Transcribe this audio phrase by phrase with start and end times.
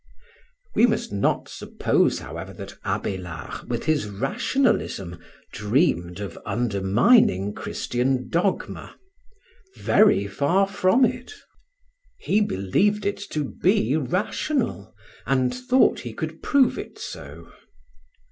[0.73, 5.19] We must not suppose, however, that Abélard, with his rationalism,
[5.53, 8.95] dreamed of undermining Christian dogma.
[9.75, 11.33] Very far from it!
[12.17, 14.91] He believed it to be rational,
[15.27, 17.51] and thought he could prove it so.